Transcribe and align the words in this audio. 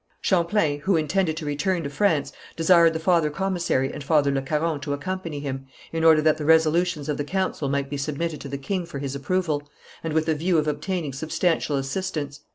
Champlain, 0.19 0.79
who 0.79 0.95
intended 0.95 1.37
to 1.37 1.45
return 1.45 1.83
to 1.83 1.89
France, 1.91 2.31
desired 2.55 2.93
the 2.93 2.99
father 2.99 3.29
commissary 3.29 3.93
and 3.93 4.03
Father 4.03 4.31
Le 4.31 4.41
Caron 4.41 4.79
to 4.81 4.93
accompany 4.93 5.39
him, 5.41 5.67
in 5.93 6.03
order 6.03 6.23
that 6.23 6.39
the 6.39 6.43
resolutions 6.45 7.07
of 7.07 7.17
the 7.17 7.23
council 7.23 7.69
might 7.69 7.87
be 7.87 7.97
submitted 7.97 8.41
to 8.41 8.49
the 8.49 8.57
king 8.57 8.83
for 8.83 8.97
his 8.97 9.13
approval, 9.13 9.69
and 10.03 10.13
with 10.13 10.27
a 10.27 10.33
view 10.33 10.57
of 10.57 10.67
obtaining 10.67 11.13
substantial 11.13 11.75
assistance. 11.75 12.39